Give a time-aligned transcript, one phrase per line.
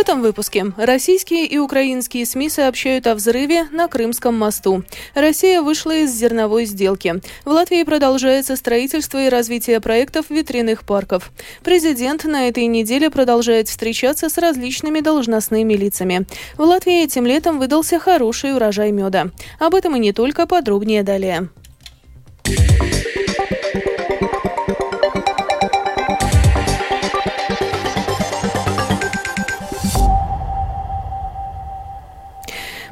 [0.00, 4.82] этом выпуске российские и украинские СМИ сообщают о взрыве на Крымском мосту.
[5.14, 7.20] Россия вышла из зерновой сделки.
[7.44, 11.30] В Латвии продолжается строительство и развитие проектов ветряных парков.
[11.62, 16.26] Президент на этой неделе продолжает встречаться с различными должностными лицами.
[16.56, 19.26] В Латвии этим летом выдался хороший урожай меда.
[19.58, 21.50] Об этом и не только, подробнее далее.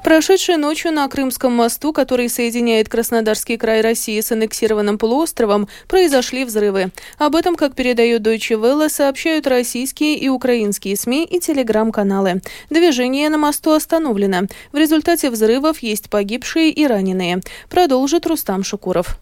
[0.09, 6.93] Прошедшей ночью на Крымском мосту, который соединяет Краснодарский край России с аннексированным полуостровом, произошли взрывы.
[7.19, 12.41] Об этом, как передает Deutsche Welle, сообщают российские и украинские СМИ и телеграм-каналы.
[12.71, 14.47] Движение на мосту остановлено.
[14.73, 17.43] В результате взрывов есть погибшие и раненые.
[17.69, 19.19] Продолжит Рустам Шукуров.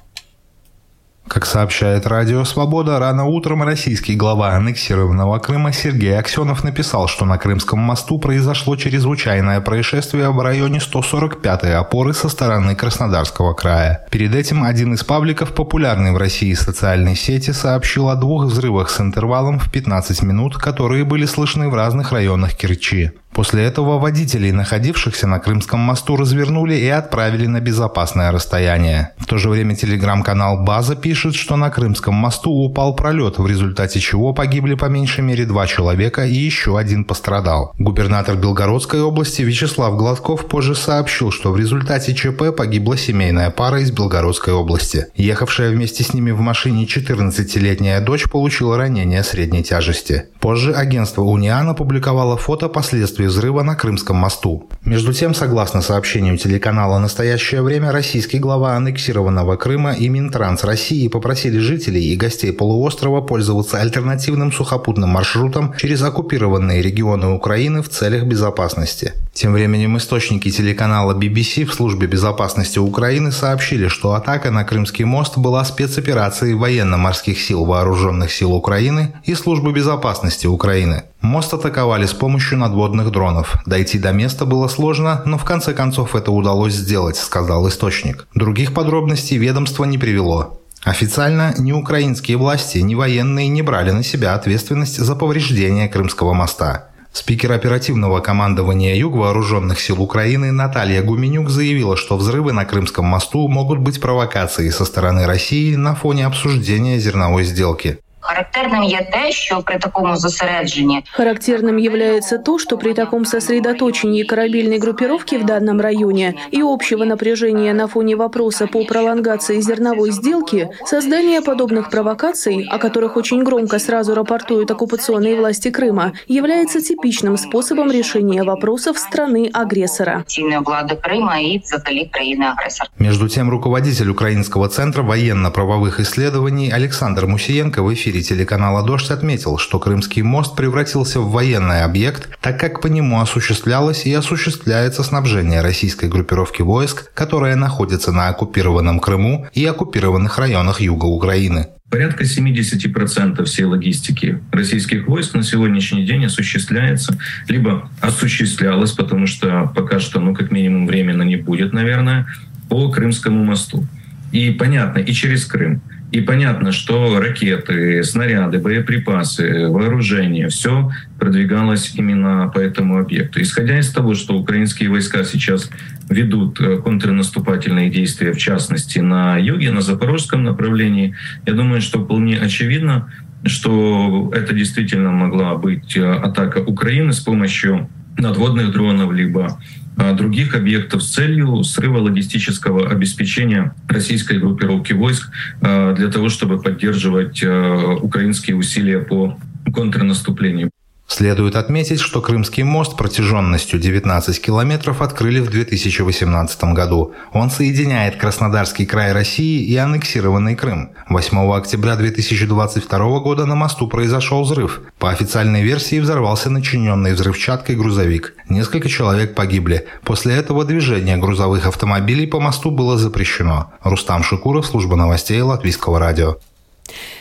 [1.29, 7.37] Как сообщает Радио Свобода, рано утром российский глава аннексированного Крыма Сергей Аксенов написал, что на
[7.37, 14.07] Крымском мосту произошло чрезвычайное происшествие в районе 145-й опоры со стороны Краснодарского края.
[14.11, 19.01] Перед этим один из пабликов популярной в России социальной сети сообщил о двух взрывах с
[19.01, 23.11] интервалом в 15 минут, которые были слышны в разных районах Керчи.
[23.37, 29.11] После этого водителей, находившихся на Крымском мосту, развернули и отправили на безопасное расстояние.
[29.19, 34.01] В то же время телеграм-канал «База» пишет, что на Крымском мосту упал пролет, в результате
[34.01, 37.75] чего погибли по меньшей мере два человека и еще один пострадал.
[37.79, 43.91] Губернатор Белгородской области Вячеслав Гладков позже сообщил, что в результате ЧП погибла семейная пара из
[43.91, 45.09] Белгородской области.
[45.15, 50.25] Ехавшая вместе с ними в машине 14-летняя дочь получила ранение средней тяжести.
[50.41, 54.69] Позже агентство «Униан» опубликовало фото последствий взрыва на Крымском мосту.
[54.85, 61.59] Между тем, согласно сообщению телеканала «Настоящее время», российский глава аннексированного Крыма и Минтранс России попросили
[61.59, 69.13] жителей и гостей полуострова пользоваться альтернативным сухопутным маршрутом через оккупированные регионы Украины в целях безопасности.
[69.37, 75.37] Тем временем источники телеканала BBC в службе безопасности Украины сообщили, что атака на Крымский мост
[75.37, 81.03] была спецоперацией военно-морских сил Вооруженных сил Украины и службы безопасности Украины.
[81.21, 83.57] Мост атаковали с помощью надводных дронов.
[83.67, 88.27] Дойти до места было сложно, но в конце концов это удалось сделать, сказал источник.
[88.35, 90.63] Других подробностей ведомство не привело.
[90.83, 96.89] Официально ни украинские власти, ни военные не брали на себя ответственность за повреждение Крымского моста.
[97.17, 103.49] Спикер оперативного командования Юг Вооруженных сил Украины Наталья Гуменюк заявила, что взрывы на Крымском мосту
[103.49, 108.01] могут быть провокацией со стороны России на фоне обсуждения зерновой сделки.
[108.26, 114.80] Характерним є те, що при такому зосередженні характерным является то, что при таком сосредоточении корабельной
[114.80, 121.42] группировки в данном районе и общего напряжения на фоне вопроса по пролонгации зерновой сделки, создание
[121.42, 128.44] подобных провокаций, о которых очень громко сразу рапортуют оккупационные власти Крыма, является типичным способом решения
[128.44, 130.24] вопросов страны-агрессора.
[130.66, 132.90] влады Крыма и взагалі країни-агресора.
[133.00, 139.79] Между тем, руководитель Украинского центра военно-правовых исследований Александр Мусиенко в эфире телеканала «Дождь» отметил, что
[139.79, 146.09] Крымский мост превратился в военный объект, так как по нему осуществлялось и осуществляется снабжение российской
[146.09, 151.69] группировки войск, которая находится на оккупированном Крыму и оккупированных районах юга Украины.
[151.89, 157.17] Порядка 70% всей логистики российских войск на сегодняшний день осуществляется,
[157.47, 162.27] либо осуществлялась, потому что пока что, ну, как минимум, временно не будет, наверное,
[162.69, 163.87] по Крымскому мосту.
[164.33, 165.81] И понятно, и через Крым.
[166.13, 173.43] И понятно, что ракеты, снаряды, боеприпасы, вооружение, все продвигалось именно по этому объекту.
[173.43, 175.69] Исходя из того, что украинские войска сейчас
[176.09, 182.39] ведут э, контрнаступательные действия, в частности, на юге, на запорожском направлении, я думаю, что вполне
[182.39, 183.11] очевидно,
[183.45, 189.59] что это действительно могла быть э, атака Украины с помощью надводных дронов, либо
[189.97, 195.31] других объектов с целью срыва логистического обеспечения российской группировки войск
[195.63, 199.39] а, для того, чтобы поддерживать а, украинские усилия по
[199.73, 200.71] контрнаступлению.
[201.09, 207.15] Следует отметить, что Крымский мост протяженностью 19 километров открыли в 2018 году.
[207.33, 210.91] Он соединяет Краснодарский край России и аннексированный Крым.
[211.09, 214.81] 8 октября 2022 года на мосту произошел взрыв.
[214.99, 218.35] По официальной версии взорвался начиненный взрывчаткой грузовик.
[218.49, 219.87] Несколько человек погибли.
[220.03, 223.73] После этого движение грузовых автомобилей по мосту было запрещено.
[223.85, 226.39] Рустам Шукуров, служба новостей Латвийского радио.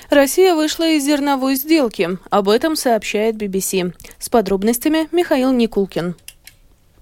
[0.10, 2.18] Россия вышла из зерновой сделки.
[2.30, 3.94] Об этом сообщает BBC.
[4.19, 6.16] С подробностями Михаил Никулкин.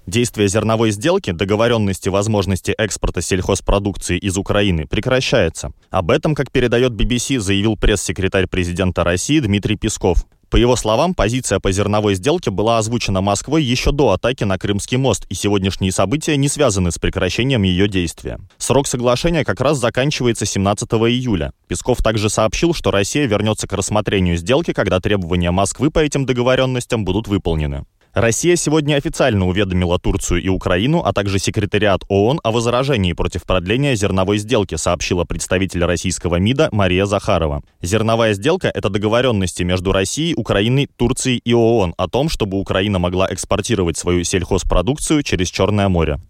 [0.06, 5.72] Действие зерновой сделки, договоренности возможности экспорта сельхозпродукции из Украины прекращается.
[5.90, 10.26] Об этом, как передает BBC, заявил пресс-секретарь президента России Дмитрий Песков.
[10.54, 14.98] По его словам, позиция по зерновой сделке была озвучена Москвой еще до атаки на Крымский
[14.98, 18.38] мост, и сегодняшние события не связаны с прекращением ее действия.
[18.56, 21.52] Срок соглашения как раз заканчивается 17 июля.
[21.66, 27.04] Песков также сообщил, что Россия вернется к рассмотрению сделки, когда требования Москвы по этим договоренностям
[27.04, 27.84] будут выполнены.
[28.14, 33.96] Россия сегодня официально уведомила Турцию и Украину, а также секретариат ООН о возражении против продления
[33.96, 37.62] зерновой сделки, сообщила представитель российского МИДа Мария Захарова.
[37.82, 43.26] Зерновая сделка– это договоренности между Россией, Украиной, Турцией и ООН о том, чтобы Украина могла
[43.32, 46.20] экспортировать свою сельхозпродукцию через Черное море.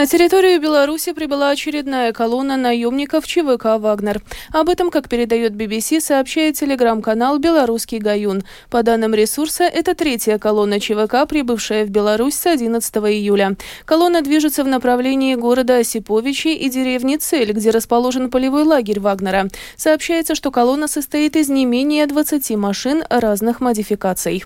[0.00, 4.22] На территорию Беларуси прибыла очередная колонна наемников ЧВК «Вагнер».
[4.50, 8.42] Об этом, как передает BBC, сообщает телеграм-канал «Белорусский Гаюн».
[8.70, 13.58] По данным ресурса, это третья колонна ЧВК, прибывшая в Беларусь с 11 июля.
[13.84, 19.48] Колонна движется в направлении города Осиповичи и деревни Цель, где расположен полевой лагерь Вагнера.
[19.76, 24.44] Сообщается, что колонна состоит из не менее 20 машин разных модификаций.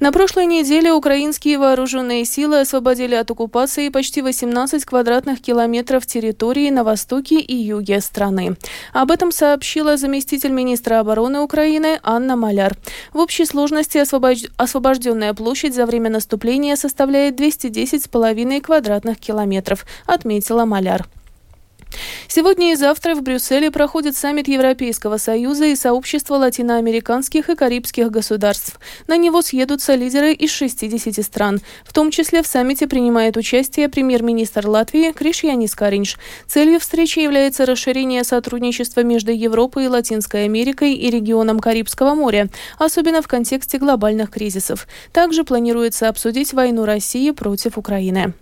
[0.00, 6.82] На прошлой неделе украинские вооруженные силы освободили от оккупации почти 18 квадратных километров территории на
[6.82, 8.56] востоке и юге страны.
[8.92, 12.76] Об этом сообщила заместитель министра обороны Украины Анна Маляр.
[13.12, 13.98] В общей сложности
[14.56, 21.06] освобожденная площадь за время наступления составляет 210,5 квадратных километров, отметила Маляр.
[22.28, 28.78] Сегодня и завтра в Брюсселе проходит саммит Европейского Союза и сообщества латиноамериканских и карибских государств.
[29.06, 31.60] На него съедутся лидеры из 60 стран.
[31.84, 36.16] В том числе в саммите принимает участие премьер-министр Латвии Кришьянис Каринш.
[36.46, 42.48] Целью встречи является расширение сотрудничества между Европой и Латинской Америкой и регионом Карибского моря,
[42.78, 44.86] особенно в контексте глобальных кризисов.
[45.12, 48.34] Также планируется обсудить войну России против Украины.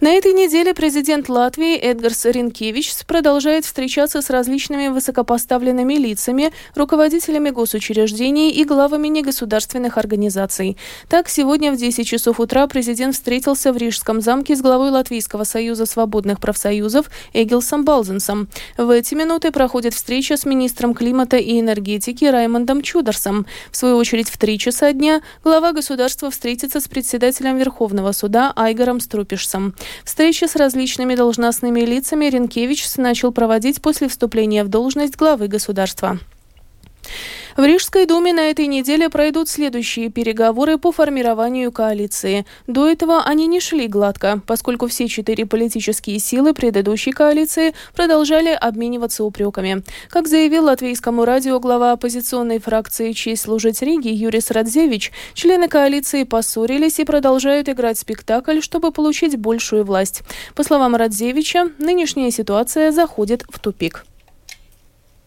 [0.00, 8.50] На этой неделе президент Латвии Эдгарс Ренкевич продолжает встречаться с различными высокопоставленными лицами, руководителями госучреждений
[8.50, 10.76] и главами негосударственных организаций.
[11.08, 15.86] Так, сегодня в 10 часов утра президент встретился в Рижском замке с главой Латвийского союза
[15.86, 18.48] свободных профсоюзов Эгилсом Балзенсом.
[18.76, 23.46] В эти минуты проходит встреча с министром климата и энергетики Раймондом Чудерсом.
[23.70, 28.98] В свою очередь в 3 часа дня глава государства встретится с председателем Верховного суда Айгаром
[28.98, 29.74] Струпишсом.
[30.04, 36.18] Встречи с различными должностными лицами Ренкевич начал проводить после вступления в должность главы государства.
[37.56, 42.46] В Рижской думе на этой неделе пройдут следующие переговоры по формированию коалиции.
[42.66, 49.22] До этого они не шли гладко, поскольку все четыре политические силы предыдущей коалиции продолжали обмениваться
[49.22, 49.84] упреками.
[50.08, 56.98] Как заявил латвийскому радио глава оппозиционной фракции «Честь служить Риге» Юрис Радзевич, члены коалиции поссорились
[56.98, 60.22] и продолжают играть спектакль, чтобы получить большую власть.
[60.56, 64.04] По словам Радзевича, нынешняя ситуация заходит в тупик.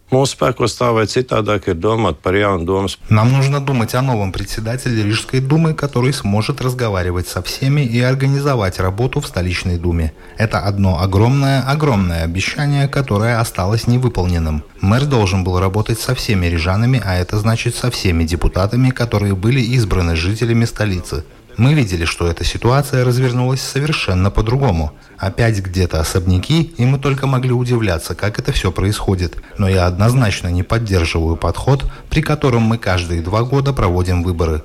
[0.09, 2.97] Mūsu tā vai citādāk ir domāt par jaunu domas.
[3.09, 8.79] Нам нужно думать о новом председателе Рижской думы, который сможет разговаривать со всеми и организовать
[8.79, 10.13] работу в столичной думе.
[10.37, 14.63] Это одно огромное, огромное обещание, которое осталось невыполненным.
[14.79, 19.59] Мэр должен был работать со всеми рижанами, а это значит со всеми депутатами, которые были
[19.59, 21.25] избраны жителями столицы.
[21.57, 24.93] Мы видели, что эта ситуация развернулась совершенно по-другому.
[25.17, 29.37] Опять где-то особняки, и мы только могли удивляться, как это все происходит.
[29.57, 34.61] Но я однозначно не поддерживаю подход, при котором мы каждые два года проводим выборы.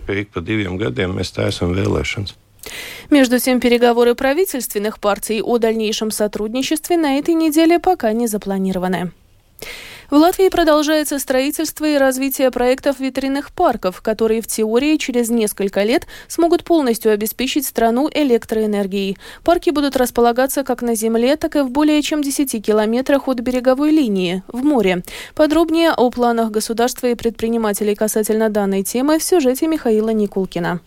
[3.10, 9.12] Между тем, переговоры правительственных партий о дальнейшем сотрудничестве на этой неделе пока не запланированы.
[10.12, 16.06] В Латвии продолжается строительство и развитие проектов ветряных парков, которые в теории через несколько лет
[16.28, 19.16] смогут полностью обеспечить страну электроэнергией.
[19.42, 23.90] Парки будут располагаться как на земле, так и в более чем 10 километрах от береговой
[23.90, 25.02] линии, в море.
[25.34, 30.80] Подробнее о планах государства и предпринимателей касательно данной темы в сюжете Михаила Никулкина.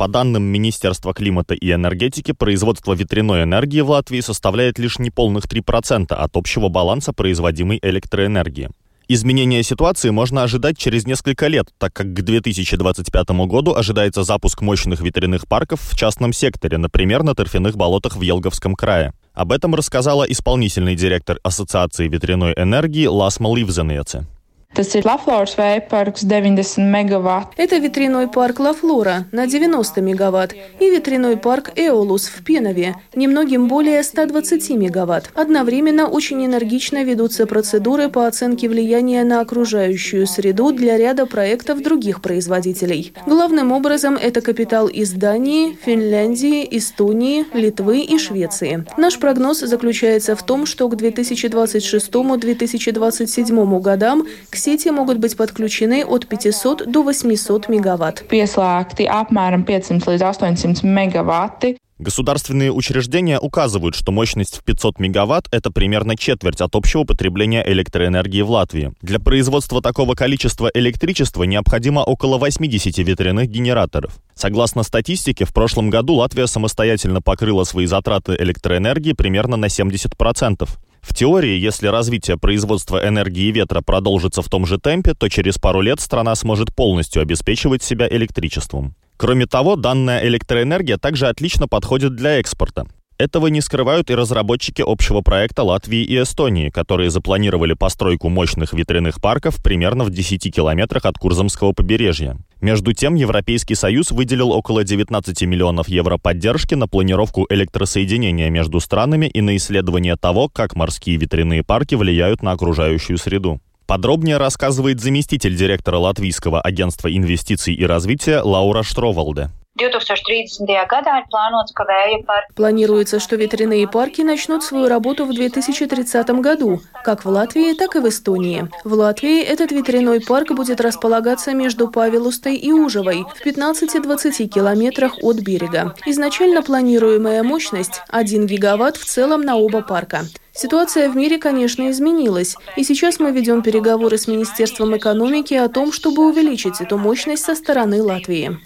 [0.00, 6.14] По данным Министерства климата и энергетики, производство ветряной энергии в Латвии составляет лишь неполных 3%
[6.14, 8.70] от общего баланса производимой электроэнергии.
[9.08, 15.02] Изменение ситуации можно ожидать через несколько лет, так как к 2025 году ожидается запуск мощных
[15.02, 19.12] ветряных парков в частном секторе, например, на торфяных болотах в Елговском крае.
[19.34, 24.26] Об этом рассказала исполнительный директор Ассоциации ветряной энергии Ласма Ливзенеце.
[24.72, 27.48] Tas ir Laflors vējparks 90 мегаватт.
[27.56, 34.04] Это ветряной парк Лафлора на 90 мегаватт и ветряной парк Эолус в Пенове немногим более
[34.04, 35.32] 120 мегаватт.
[35.34, 42.22] Одновременно очень энергично ведутся процедуры по оценке влияния на окружающую среду для ряда проектов других
[42.22, 43.12] производителей.
[43.26, 48.86] Главным образом это капитал из Дании, Финляндии, Эстонии, Литвы и Швеции.
[48.96, 56.28] Наш прогноз заключается в том, что к 2026-2027 годам к сети могут быть подключены от
[56.28, 58.24] 500 до 800 мегаватт.
[58.30, 61.76] Pieslēgti apmēram 500 līdz 800 megavati.
[62.00, 68.40] Государственные учреждения указывают, что мощность в 500 мегаватт– это примерно четверть от общего потребления электроэнергии
[68.40, 68.92] в Латвии.
[69.02, 74.18] Для производства такого количества электричества необходимо около 80 ветряных генераторов.
[74.34, 80.66] Согласно статистике, в прошлом году Латвия самостоятельно покрыла свои затраты электроэнергии примерно на 70%.
[81.00, 85.80] В теории, если развитие производства энергии ветра продолжится в том же темпе, то через пару
[85.80, 88.94] лет страна сможет полностью обеспечивать себя электричеством.
[89.16, 92.86] Кроме того, данная электроэнергия также отлично подходит для экспорта.
[93.18, 99.20] Этого не скрывают и разработчики общего проекта Латвии и Эстонии, которые запланировали постройку мощных ветряных
[99.20, 102.38] парков примерно в 10 километрах от Курзамского побережья.
[102.60, 109.26] Между тем, Европейский Союз выделил около 19 миллионов евро поддержки на планировку электросоединения между странами
[109.26, 113.60] и на исследование того, как морские ветряные парки влияют на окружающую среду.
[113.86, 119.50] Подробнее рассказывает заместитель директора Латвийского агентства инвестиций и развития Лаура Штровалде.
[119.78, 120.66] 2030.
[120.90, 126.28] gadā ir plānots, ka vēja parki Планируется, что ветряные парки начнут свою работу в 2030
[126.40, 128.68] году, как в Латвии, так и в Эстонии.
[128.84, 135.36] В Латвии этот ветряной парк будет располагаться между Павелустой и Ужевой в 15-20 километрах от
[135.36, 135.94] берега.
[136.04, 140.22] Изначально планируемая мощность– 1 гигаватт в целом на оба парка.
[140.52, 145.92] Ситуация в мире, конечно, изменилась, и сейчас мы ведем переговоры с Министерством экономики о том,
[145.92, 148.58] чтобы увеличить эту мощность со стороны Латвии.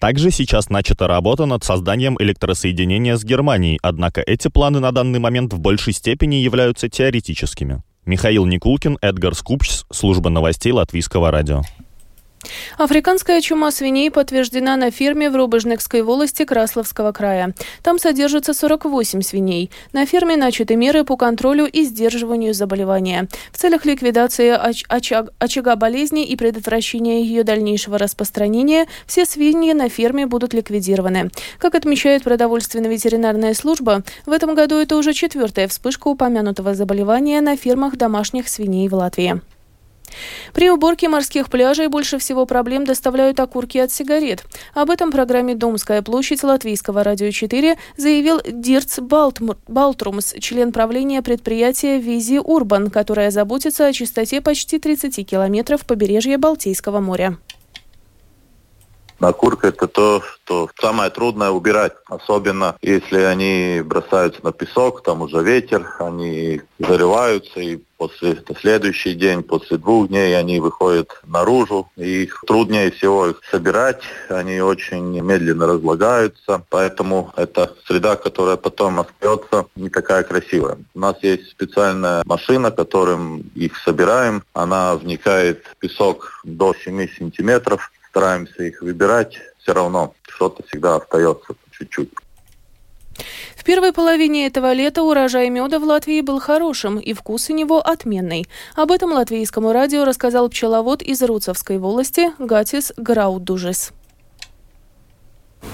[0.00, 5.52] Также сейчас начата работа над созданием электросоединения с Германией, однако эти планы на данный момент
[5.52, 7.82] в большей степени являются теоретическими.
[8.06, 11.62] Михаил Никулкин, Эдгар Скупч, служба новостей Латвийского радио.
[12.78, 17.54] Африканская чума свиней подтверждена на ферме в Рубежнекской волости Красловского края.
[17.82, 19.70] Там содержится 48 свиней.
[19.92, 23.28] На ферме начаты меры по контролю и сдерживанию заболевания.
[23.52, 29.88] В целях ликвидации оч- очаг- очага болезни и предотвращения ее дальнейшего распространения все свиньи на
[29.88, 31.30] ферме будут ликвидированы.
[31.58, 37.96] Как отмечает продовольственно-ветеринарная служба, в этом году это уже четвертая вспышка упомянутого заболевания на фермах
[37.96, 39.40] домашних свиней в Латвии.
[40.52, 44.44] При уборке морских пляжей больше всего проблем доставляют окурки от сигарет.
[44.74, 52.38] Об этом программе «Домская площадь» Латвийского радио 4 заявил Дирц Балтрумс, член правления предприятия «Визи
[52.38, 57.38] Урбан», которое заботится о чистоте почти 30 километров побережья Балтийского моря.
[59.24, 65.42] Окурка это то, что самое трудное убирать, особенно если они бросаются на песок, там уже
[65.42, 72.24] ветер, они зарываются и после на следующий день, после двух дней они выходят наружу, и
[72.24, 79.66] их труднее всего их собирать, они очень медленно разлагаются, поэтому это среда, которая потом остается,
[79.76, 80.78] не такая красивая.
[80.94, 87.90] У нас есть специальная машина, которым их собираем, она вникает в песок до 7 сантиметров,
[88.14, 92.10] стараемся их выбирать, все равно что-то всегда остается чуть-чуть.
[93.56, 97.80] В первой половине этого лета урожай меда в Латвии был хорошим, и вкус у него
[97.80, 98.46] отменный.
[98.76, 103.92] Об этом латвийскому радио рассказал пчеловод из Руцевской волости Гатис Граудужис.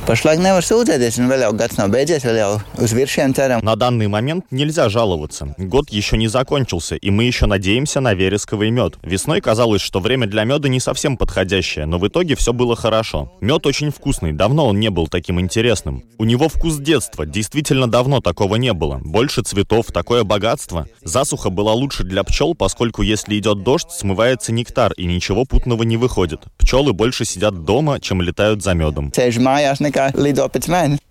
[0.09, 2.49] Pašlaik nevar sūdzēties, un vēl jau gads nav beidzies, vēl jau
[2.80, 2.95] uz
[3.37, 3.62] ceram.
[3.62, 5.54] На данный момент нельзя жаловаться.
[5.59, 8.95] Год еще не закончился, и мы еще надеемся на вересковый мед.
[9.02, 13.30] Весной казалось, что время для меда не совсем подходящее, но в итоге все было хорошо.
[13.40, 16.02] Мед очень вкусный, давно он не был таким интересным.
[16.19, 19.00] У него вкус детства, действительно давно такого не было.
[19.04, 20.87] Больше цветов, такое богатство.
[21.02, 25.99] Засуха была лучше для пчел, поскольку если идет дождь, смывается нектар, и ничего путного не
[25.99, 26.40] выходит.
[26.59, 29.12] Пчелы больше сидят дома, чем летают за медом.
[29.14, 31.02] Sēž mājās nekā lido pēc mēneša.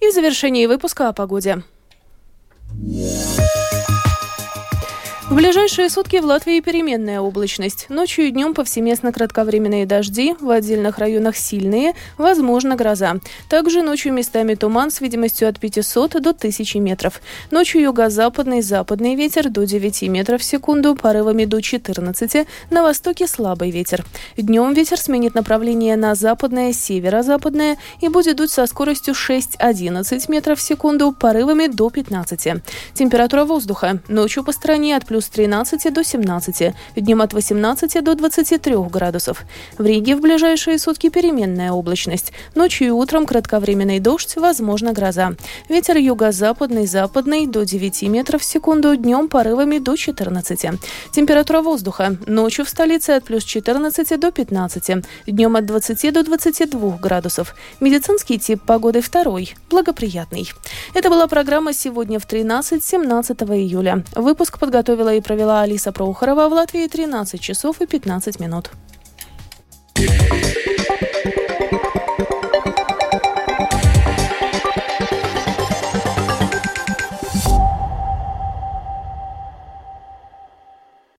[0.00, 1.64] И в завершении выпуска о погоде.
[2.70, 3.37] В
[5.38, 7.86] ближайшие сутки в Латвии переменная облачность.
[7.88, 13.18] Ночью и днем повсеместно кратковременные дожди, в отдельных районах сильные, возможно гроза.
[13.48, 17.20] Также ночью местами туман с видимостью от 500 до 1000 метров.
[17.52, 23.70] Ночью юго-западный западный ветер до 9 метров в секунду, порывами до 14, на востоке слабый
[23.70, 24.04] ветер.
[24.36, 30.62] Днем ветер сменит направление на западное, северо-западное и будет дуть со скоростью 6-11 метров в
[30.62, 32.60] секунду, порывами до 15.
[32.92, 34.00] Температура воздуха.
[34.08, 39.42] Ночью по стране от плюс 13 до 17, днем от 18 до 23 градусов.
[39.78, 42.32] В Риге в ближайшие сутки переменная облачность.
[42.54, 45.34] Ночью и утром кратковременный дождь, возможно гроза.
[45.68, 50.80] Ветер юго-западный, западный до 9 метров в секунду, днем порывами до 14.
[51.12, 52.16] Температура воздуха.
[52.26, 57.54] Ночью в столице от плюс 14 до 15, днем от 20 до 22 градусов.
[57.80, 60.50] Медицинский тип погоды второй, благоприятный.
[60.94, 64.04] Это была программа «Сегодня в 13-17 июля».
[64.14, 68.70] Выпуск подготовила и провела Алиса Проухорова в Латвии 13 часов и 15 минут.